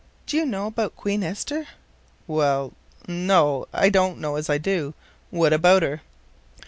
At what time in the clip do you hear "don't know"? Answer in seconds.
3.89-4.35